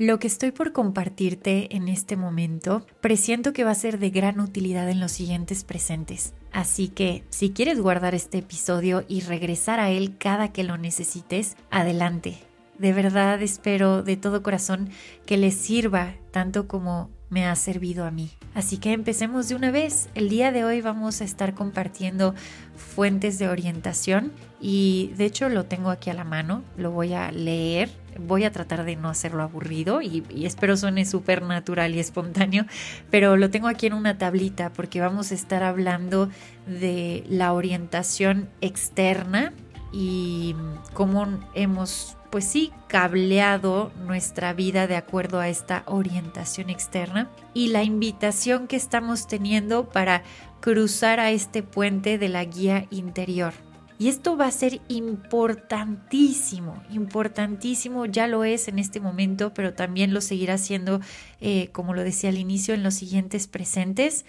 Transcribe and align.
Lo 0.00 0.18
que 0.18 0.28
estoy 0.28 0.50
por 0.50 0.72
compartirte 0.72 1.76
en 1.76 1.86
este 1.86 2.16
momento 2.16 2.86
presiento 3.02 3.52
que 3.52 3.64
va 3.64 3.72
a 3.72 3.74
ser 3.74 3.98
de 3.98 4.08
gran 4.08 4.40
utilidad 4.40 4.88
en 4.88 4.98
los 4.98 5.12
siguientes 5.12 5.62
presentes. 5.62 6.32
Así 6.52 6.88
que 6.88 7.22
si 7.28 7.50
quieres 7.50 7.78
guardar 7.78 8.14
este 8.14 8.38
episodio 8.38 9.04
y 9.08 9.20
regresar 9.20 9.78
a 9.78 9.90
él 9.90 10.16
cada 10.16 10.52
que 10.52 10.64
lo 10.64 10.78
necesites, 10.78 11.54
adelante. 11.70 12.38
De 12.80 12.94
verdad 12.94 13.42
espero 13.42 14.02
de 14.02 14.16
todo 14.16 14.42
corazón 14.42 14.88
que 15.26 15.36
les 15.36 15.54
sirva 15.54 16.14
tanto 16.30 16.66
como 16.66 17.10
me 17.28 17.44
ha 17.44 17.54
servido 17.54 18.06
a 18.06 18.10
mí. 18.10 18.30
Así 18.54 18.78
que 18.78 18.94
empecemos 18.94 19.50
de 19.50 19.54
una 19.54 19.70
vez. 19.70 20.08
El 20.14 20.30
día 20.30 20.50
de 20.50 20.64
hoy 20.64 20.80
vamos 20.80 21.20
a 21.20 21.24
estar 21.24 21.52
compartiendo 21.52 22.34
fuentes 22.76 23.38
de 23.38 23.48
orientación 23.48 24.32
y 24.62 25.12
de 25.18 25.26
hecho 25.26 25.50
lo 25.50 25.66
tengo 25.66 25.90
aquí 25.90 26.08
a 26.08 26.14
la 26.14 26.24
mano, 26.24 26.64
lo 26.78 26.90
voy 26.90 27.12
a 27.12 27.30
leer 27.32 27.90
voy 28.18 28.44
a 28.44 28.50
tratar 28.50 28.84
de 28.84 28.96
no 28.96 29.08
hacerlo 29.08 29.42
aburrido 29.42 30.02
y, 30.02 30.24
espero 30.44 30.76
suene 30.76 31.04
súper 31.04 31.42
natural 31.42 31.94
y 31.94 32.00
espontáneo, 32.00 32.66
pero 33.08 33.36
lo 33.36 33.50
tengo 33.50 33.68
aquí 33.68 33.86
en 33.86 33.92
una 33.92 34.18
tablita 34.18 34.72
porque 34.72 35.00
vamos 35.00 35.30
a 35.30 35.34
estar 35.34 35.62
hablando 35.62 36.28
de 36.66 37.24
la 37.28 37.52
orientación 37.52 38.48
externa 38.60 39.52
y 39.92 40.54
cómo 40.92 41.26
hemos, 41.54 42.16
pues 42.30 42.44
sí, 42.44 42.72
cableado 42.88 43.92
nuestra 44.06 44.52
vida 44.52 44.86
de 44.86 44.96
acuerdo 44.96 45.40
a 45.40 45.48
esta 45.48 45.82
orientación 45.86 46.70
externa 46.70 47.30
y 47.54 47.68
la 47.68 47.82
invitación 47.82 48.66
que 48.66 48.76
estamos 48.76 49.26
teniendo 49.26 49.88
para 49.88 50.22
cruzar 50.60 51.20
a 51.20 51.30
este 51.30 51.62
puente 51.62 52.18
de 52.18 52.28
la 52.28 52.44
guía 52.44 52.86
interior. 52.90 53.52
Y 53.98 54.08
esto 54.08 54.34
va 54.34 54.46
a 54.46 54.50
ser 54.50 54.80
importantísimo, 54.88 56.82
importantísimo, 56.88 58.06
ya 58.06 58.26
lo 58.26 58.44
es 58.44 58.66
en 58.68 58.78
este 58.78 58.98
momento, 58.98 59.52
pero 59.52 59.74
también 59.74 60.14
lo 60.14 60.22
seguirá 60.22 60.56
siendo, 60.56 61.00
eh, 61.42 61.68
como 61.72 61.92
lo 61.92 62.02
decía 62.02 62.30
al 62.30 62.38
inicio, 62.38 62.72
en 62.72 62.82
los 62.82 62.94
siguientes 62.94 63.46
presentes, 63.46 64.24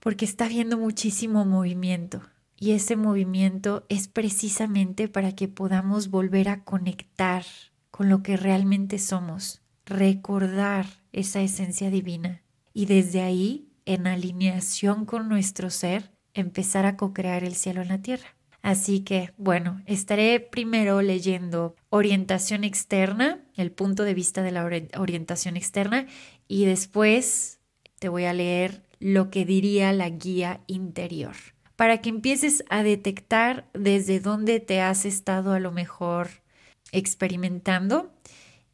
porque 0.00 0.24
está 0.24 0.46
habiendo 0.46 0.78
muchísimo 0.78 1.44
movimiento. 1.44 2.22
Y 2.60 2.72
ese 2.72 2.96
movimiento 2.96 3.86
es 3.88 4.08
precisamente 4.08 5.08
para 5.08 5.32
que 5.36 5.46
podamos 5.46 6.10
volver 6.10 6.48
a 6.48 6.64
conectar 6.64 7.44
con 7.90 8.08
lo 8.08 8.22
que 8.22 8.36
realmente 8.36 8.98
somos, 8.98 9.62
recordar 9.86 10.86
esa 11.12 11.40
esencia 11.40 11.90
divina 11.90 12.42
y 12.74 12.86
desde 12.86 13.22
ahí, 13.22 13.68
en 13.86 14.06
alineación 14.06 15.06
con 15.06 15.28
nuestro 15.28 15.70
ser, 15.70 16.12
empezar 16.34 16.84
a 16.84 16.96
co-crear 16.96 17.42
el 17.42 17.54
cielo 17.54 17.80
en 17.80 17.88
la 17.88 18.02
tierra. 18.02 18.36
Así 18.60 19.00
que, 19.00 19.32
bueno, 19.38 19.80
estaré 19.86 20.40
primero 20.40 21.00
leyendo 21.00 21.74
orientación 21.90 22.64
externa, 22.64 23.40
el 23.54 23.72
punto 23.72 24.02
de 24.02 24.14
vista 24.14 24.42
de 24.42 24.52
la 24.52 24.68
orientación 24.96 25.56
externa, 25.56 26.06
y 26.48 26.66
después 26.66 27.60
te 27.98 28.08
voy 28.08 28.24
a 28.24 28.32
leer 28.32 28.82
lo 29.00 29.30
que 29.30 29.44
diría 29.44 29.92
la 29.92 30.08
guía 30.10 30.60
interior, 30.66 31.36
para 31.78 32.00
que 32.00 32.08
empieces 32.08 32.64
a 32.70 32.82
detectar 32.82 33.68
desde 33.72 34.18
dónde 34.18 34.58
te 34.58 34.80
has 34.80 35.04
estado 35.04 35.52
a 35.52 35.60
lo 35.60 35.70
mejor 35.70 36.28
experimentando 36.90 38.12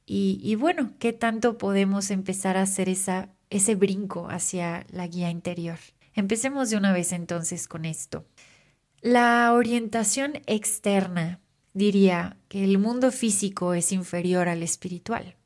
y, 0.06 0.54
bueno, 0.54 0.94
qué 0.98 1.12
tanto 1.12 1.58
podemos 1.58 2.10
empezar 2.10 2.56
a 2.56 2.62
hacer 2.62 2.88
esa, 2.88 3.28
ese 3.50 3.74
brinco 3.74 4.30
hacia 4.30 4.86
la 4.88 5.06
guía 5.06 5.28
interior. 5.28 5.78
Empecemos 6.14 6.70
de 6.70 6.78
una 6.78 6.94
vez 6.94 7.12
entonces 7.12 7.68
con 7.68 7.84
esto. 7.84 8.24
La 9.02 9.52
orientación 9.52 10.40
externa 10.46 11.40
diría 11.74 12.38
que 12.48 12.64
el 12.64 12.78
mundo 12.78 13.12
físico 13.12 13.74
es 13.74 13.92
inferior 13.92 14.48
al 14.48 14.62
espiritual. 14.62 15.36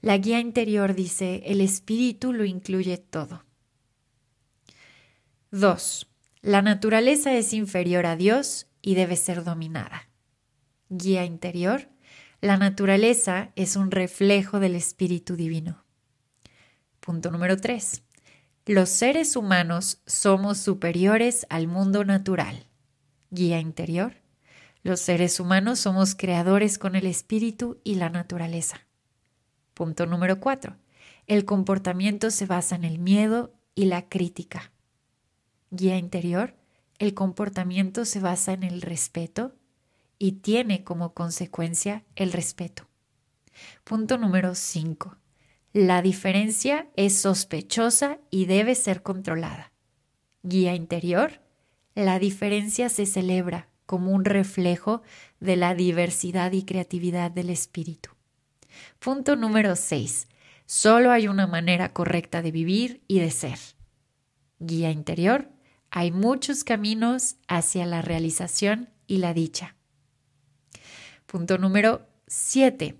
La 0.00 0.16
guía 0.18 0.38
interior 0.38 0.94
dice 0.94 1.42
el 1.46 1.60
espíritu 1.60 2.32
lo 2.32 2.44
incluye 2.44 2.98
todo. 2.98 3.44
2. 5.50 6.13
La 6.44 6.60
naturaleza 6.60 7.32
es 7.32 7.54
inferior 7.54 8.04
a 8.04 8.16
Dios 8.16 8.66
y 8.82 8.96
debe 8.96 9.16
ser 9.16 9.44
dominada. 9.44 10.10
Guía 10.90 11.24
interior. 11.24 11.88
La 12.42 12.58
naturaleza 12.58 13.52
es 13.56 13.76
un 13.76 13.90
reflejo 13.90 14.60
del 14.60 14.76
espíritu 14.76 15.36
divino. 15.36 15.86
Punto 17.00 17.30
número 17.30 17.56
3. 17.56 18.02
Los 18.66 18.90
seres 18.90 19.36
humanos 19.36 20.02
somos 20.04 20.58
superiores 20.58 21.46
al 21.48 21.66
mundo 21.66 22.04
natural 22.04 22.66
guía 23.30 23.58
interior. 23.58 24.14
Los 24.82 25.00
seres 25.00 25.40
humanos 25.40 25.78
somos 25.78 26.14
creadores 26.14 26.78
con 26.78 26.94
el 26.94 27.06
espíritu 27.06 27.80
y 27.84 27.94
la 27.94 28.10
naturaleza. 28.10 28.86
Punto 29.72 30.04
número 30.04 30.40
4. 30.40 30.76
El 31.26 31.46
comportamiento 31.46 32.30
se 32.30 32.44
basa 32.44 32.76
en 32.76 32.84
el 32.84 32.98
miedo 32.98 33.54
y 33.74 33.86
la 33.86 34.10
crítica. 34.10 34.73
Guía 35.70 35.96
interior. 35.96 36.54
El 36.98 37.14
comportamiento 37.14 38.04
se 38.04 38.20
basa 38.20 38.52
en 38.52 38.62
el 38.62 38.82
respeto 38.82 39.54
y 40.18 40.32
tiene 40.32 40.84
como 40.84 41.12
consecuencia 41.12 42.04
el 42.16 42.32
respeto. 42.32 42.88
Punto 43.84 44.18
número 44.18 44.54
5. 44.54 45.16
La 45.72 46.02
diferencia 46.02 46.88
es 46.96 47.18
sospechosa 47.18 48.18
y 48.30 48.46
debe 48.46 48.74
ser 48.74 49.02
controlada. 49.02 49.72
Guía 50.42 50.74
interior. 50.74 51.40
La 51.94 52.18
diferencia 52.18 52.88
se 52.88 53.06
celebra 53.06 53.68
como 53.86 54.12
un 54.12 54.24
reflejo 54.24 55.02
de 55.40 55.56
la 55.56 55.74
diversidad 55.74 56.52
y 56.52 56.64
creatividad 56.64 57.30
del 57.30 57.50
espíritu. 57.50 58.10
Punto 58.98 59.36
número 59.36 59.76
6. 59.76 60.28
Solo 60.66 61.10
hay 61.10 61.28
una 61.28 61.46
manera 61.46 61.92
correcta 61.92 62.40
de 62.40 62.50
vivir 62.50 63.02
y 63.06 63.18
de 63.18 63.30
ser. 63.30 63.58
Guía 64.58 64.90
interior. 64.90 65.50
Hay 65.96 66.10
muchos 66.10 66.64
caminos 66.64 67.36
hacia 67.46 67.86
la 67.86 68.02
realización 68.02 68.90
y 69.06 69.18
la 69.18 69.32
dicha. 69.32 69.76
Punto 71.24 71.56
número 71.56 72.04
7. 72.26 72.96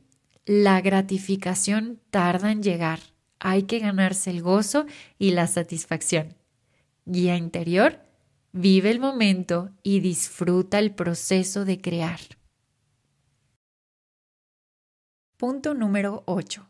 La 0.47 0.81
gratificación 0.81 2.01
tarda 2.11 2.53
en 2.53 2.63
llegar. 2.63 3.01
Hay 3.41 3.65
que 3.65 3.81
ganarse 3.81 4.31
el 4.31 4.43
gozo 4.43 4.87
y 5.19 5.33
la 5.33 5.49
satisfacción. 5.49 6.37
Guía 7.05 7.37
interior. 7.37 7.99
Vive 8.53 8.93
el 8.93 9.01
momento 9.01 9.71
y 9.83 9.99
disfruta 9.99 10.79
el 10.79 10.95
proceso 10.95 11.65
de 11.65 11.81
crear. 11.81 12.21
Punto 15.37 15.75
número 15.75 16.23
8. 16.27 16.65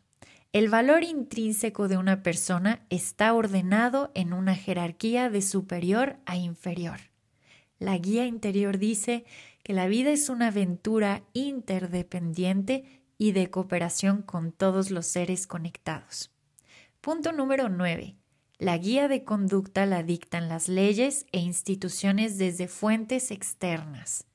El 0.55 0.69
valor 0.69 1.03
intrínseco 1.03 1.89
de 1.89 1.97
una 1.97 2.23
persona 2.23 2.87
está 2.89 3.35
ordenado 3.35 4.13
en 4.15 4.33
una 4.33 4.55
jerarquía 4.55 5.29
de 5.29 5.43
superior 5.43 6.19
a 6.27 6.37
inferior. 6.37 7.01
La 7.81 7.99
guía 7.99 8.25
interior 8.25 8.79
dice 8.79 9.25
que 9.65 9.73
la 9.73 9.89
vida 9.89 10.13
es 10.13 10.29
una 10.29 10.47
aventura 10.47 11.25
interdependiente 11.33 13.03
y 13.19 13.33
de 13.33 13.51
cooperación 13.51 14.23
con 14.23 14.53
todos 14.53 14.93
los 14.93 15.07
seres 15.07 15.49
conectados. 15.49 16.31
Punto 17.01 17.33
número 17.33 17.69
9. 17.69 18.15
La 18.59 18.79
guía 18.79 19.09
de 19.09 19.25
conducta 19.25 19.87
la 19.87 20.05
dictan 20.05 20.49
las 20.49 20.69
leyes 20.69 21.27
e 21.33 21.41
instituciones 21.41 22.39
desde 22.39 22.69
fuentes 22.69 23.33
externas. 23.33 24.29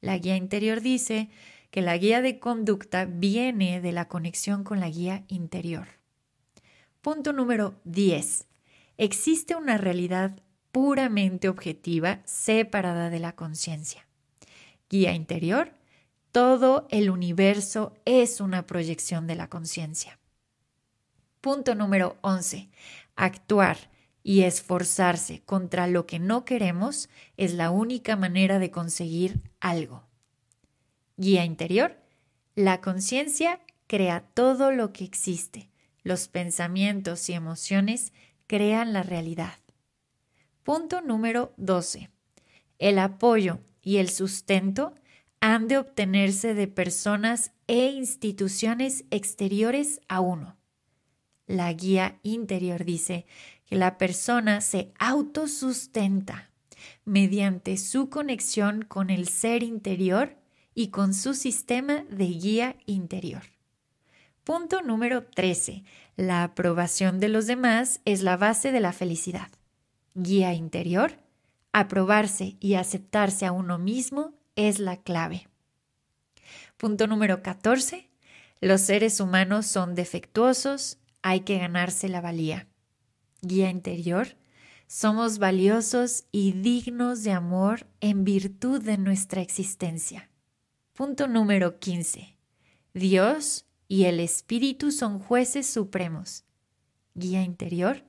La 0.00 0.18
guía 0.18 0.34
interior 0.34 0.80
dice 0.80 1.30
que 1.72 1.80
la 1.80 1.96
guía 1.96 2.20
de 2.20 2.38
conducta 2.38 3.06
viene 3.06 3.80
de 3.80 3.92
la 3.92 4.06
conexión 4.06 4.62
con 4.62 4.78
la 4.78 4.90
guía 4.90 5.24
interior. 5.28 5.88
Punto 7.00 7.32
número 7.32 7.80
10. 7.84 8.46
Existe 8.98 9.56
una 9.56 9.78
realidad 9.78 10.38
puramente 10.70 11.48
objetiva 11.48 12.20
separada 12.26 13.08
de 13.08 13.20
la 13.20 13.34
conciencia. 13.34 14.06
Guía 14.90 15.14
interior. 15.14 15.72
Todo 16.30 16.86
el 16.90 17.08
universo 17.08 17.94
es 18.04 18.40
una 18.40 18.66
proyección 18.66 19.26
de 19.26 19.34
la 19.34 19.48
conciencia. 19.48 20.18
Punto 21.40 21.74
número 21.74 22.18
11 22.20 22.68
actuar 23.16 23.90
y 24.22 24.42
esforzarse 24.42 25.42
contra 25.44 25.86
lo 25.86 26.06
que 26.06 26.18
no 26.18 26.44
queremos 26.44 27.08
es 27.38 27.54
la 27.54 27.70
única 27.70 28.14
manera 28.14 28.58
de 28.58 28.70
conseguir 28.70 29.40
algo. 29.58 30.11
Guía 31.16 31.44
interior. 31.44 31.96
La 32.54 32.80
conciencia 32.80 33.60
crea 33.86 34.24
todo 34.34 34.72
lo 34.72 34.92
que 34.92 35.04
existe. 35.04 35.70
Los 36.02 36.28
pensamientos 36.28 37.28
y 37.28 37.34
emociones 37.34 38.12
crean 38.46 38.92
la 38.92 39.02
realidad. 39.02 39.54
Punto 40.62 41.00
número 41.00 41.52
12. 41.56 42.10
El 42.78 42.98
apoyo 42.98 43.60
y 43.82 43.98
el 43.98 44.08
sustento 44.08 44.94
han 45.40 45.68
de 45.68 45.78
obtenerse 45.78 46.54
de 46.54 46.68
personas 46.68 47.52
e 47.66 47.86
instituciones 47.86 49.04
exteriores 49.10 50.00
a 50.08 50.20
uno. 50.20 50.56
La 51.46 51.72
guía 51.72 52.18
interior 52.22 52.84
dice 52.84 53.26
que 53.66 53.76
la 53.76 53.98
persona 53.98 54.60
se 54.60 54.92
autosustenta 54.98 56.50
mediante 57.04 57.76
su 57.76 58.08
conexión 58.08 58.82
con 58.82 59.10
el 59.10 59.28
ser 59.28 59.62
interior 59.62 60.41
y 60.74 60.88
con 60.88 61.14
su 61.14 61.34
sistema 61.34 62.04
de 62.10 62.26
guía 62.26 62.76
interior. 62.86 63.42
Punto 64.44 64.82
número 64.82 65.24
13. 65.24 65.84
La 66.16 66.42
aprobación 66.42 67.20
de 67.20 67.28
los 67.28 67.46
demás 67.46 68.00
es 68.04 68.22
la 68.22 68.36
base 68.36 68.72
de 68.72 68.80
la 68.80 68.92
felicidad. 68.92 69.48
Guía 70.14 70.52
interior. 70.52 71.18
Aprobarse 71.72 72.56
y 72.60 72.74
aceptarse 72.74 73.46
a 73.46 73.52
uno 73.52 73.78
mismo 73.78 74.34
es 74.56 74.78
la 74.78 74.96
clave. 74.96 75.48
Punto 76.76 77.06
número 77.06 77.42
14. 77.42 78.10
Los 78.60 78.80
seres 78.80 79.20
humanos 79.20 79.66
son 79.66 79.94
defectuosos, 79.94 80.98
hay 81.22 81.40
que 81.40 81.58
ganarse 81.58 82.08
la 82.08 82.20
valía. 82.20 82.66
Guía 83.40 83.70
interior. 83.70 84.36
Somos 84.86 85.38
valiosos 85.38 86.24
y 86.32 86.52
dignos 86.52 87.22
de 87.22 87.32
amor 87.32 87.86
en 88.00 88.24
virtud 88.24 88.82
de 88.82 88.98
nuestra 88.98 89.40
existencia. 89.40 90.28
Punto 90.94 91.26
número 91.26 91.78
15. 91.78 92.36
Dios 92.92 93.64
y 93.88 94.04
el 94.04 94.20
Espíritu 94.20 94.90
son 94.90 95.20
jueces 95.20 95.66
supremos. 95.66 96.44
Guía 97.14 97.42
interior. 97.42 98.04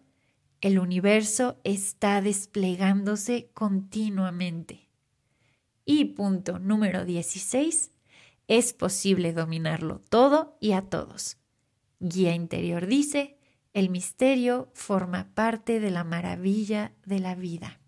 El 0.59 0.79
universo 0.79 1.61
está 1.63 2.21
desplegándose 2.21 3.49
continuamente. 3.53 4.89
Y 5.85 6.03
punto 6.05 6.59
número 6.59 7.05
16. 7.05 7.91
Es 8.49 8.73
posible 8.73 9.31
dominarlo 9.31 9.99
todo 10.09 10.57
y 10.59 10.73
a 10.73 10.81
todos. 10.81 11.37
Guía 12.01 12.35
interior 12.35 12.85
dice, 12.85 13.37
el 13.73 13.91
misterio 13.91 14.69
forma 14.73 15.33
parte 15.33 15.79
de 15.79 15.89
la 15.89 16.03
maravilla 16.03 16.91
de 17.05 17.19
la 17.19 17.35
vida. 17.35 17.79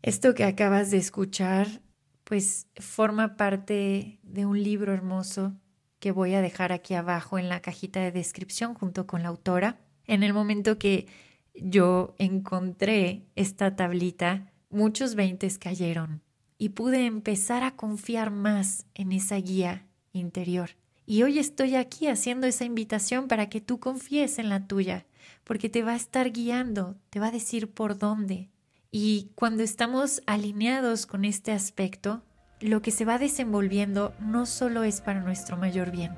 Esto 0.00 0.34
que 0.34 0.44
acabas 0.44 0.90
de 0.90 0.96
escuchar, 0.96 1.82
pues 2.28 2.66
forma 2.76 3.38
parte 3.38 4.18
de 4.22 4.44
un 4.44 4.62
libro 4.62 4.92
hermoso 4.92 5.54
que 5.98 6.12
voy 6.12 6.34
a 6.34 6.42
dejar 6.42 6.72
aquí 6.72 6.92
abajo 6.92 7.38
en 7.38 7.48
la 7.48 7.60
cajita 7.60 8.00
de 8.00 8.12
descripción 8.12 8.74
junto 8.74 9.06
con 9.06 9.22
la 9.22 9.30
autora. 9.30 9.80
En 10.04 10.22
el 10.22 10.34
momento 10.34 10.78
que 10.78 11.06
yo 11.54 12.14
encontré 12.18 13.24
esta 13.34 13.76
tablita, 13.76 14.52
muchos 14.68 15.14
veintes 15.14 15.56
cayeron 15.56 16.20
y 16.58 16.68
pude 16.68 17.06
empezar 17.06 17.62
a 17.62 17.76
confiar 17.76 18.30
más 18.30 18.84
en 18.92 19.12
esa 19.12 19.36
guía 19.36 19.86
interior. 20.12 20.72
Y 21.06 21.22
hoy 21.22 21.38
estoy 21.38 21.76
aquí 21.76 22.08
haciendo 22.08 22.46
esa 22.46 22.66
invitación 22.66 23.26
para 23.26 23.48
que 23.48 23.62
tú 23.62 23.80
confíes 23.80 24.38
en 24.38 24.50
la 24.50 24.66
tuya, 24.66 25.06
porque 25.44 25.70
te 25.70 25.82
va 25.82 25.92
a 25.92 25.96
estar 25.96 26.30
guiando, 26.30 26.98
te 27.08 27.20
va 27.20 27.28
a 27.28 27.32
decir 27.32 27.70
por 27.70 27.96
dónde. 27.96 28.50
Y 28.90 29.30
cuando 29.34 29.62
estamos 29.62 30.22
alineados 30.26 31.06
con 31.06 31.24
este 31.24 31.52
aspecto, 31.52 32.22
lo 32.60 32.80
que 32.82 32.90
se 32.90 33.04
va 33.04 33.18
desenvolviendo 33.18 34.14
no 34.20 34.46
solo 34.46 34.82
es 34.82 35.00
para 35.00 35.20
nuestro 35.20 35.56
mayor 35.56 35.90
bien, 35.90 36.16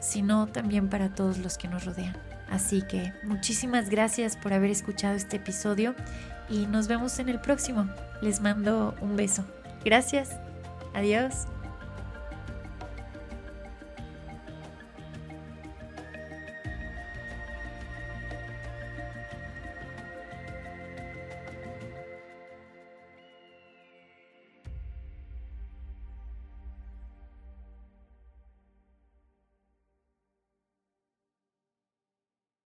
sino 0.00 0.46
también 0.46 0.88
para 0.88 1.14
todos 1.14 1.38
los 1.38 1.58
que 1.58 1.68
nos 1.68 1.84
rodean. 1.84 2.16
Así 2.48 2.82
que 2.82 3.12
muchísimas 3.24 3.90
gracias 3.90 4.36
por 4.36 4.52
haber 4.52 4.70
escuchado 4.70 5.16
este 5.16 5.36
episodio 5.36 5.94
y 6.48 6.66
nos 6.66 6.88
vemos 6.88 7.18
en 7.18 7.28
el 7.28 7.40
próximo. 7.40 7.88
Les 8.22 8.40
mando 8.40 8.94
un 9.00 9.16
beso. 9.16 9.44
Gracias. 9.84 10.30
Adiós. 10.94 11.46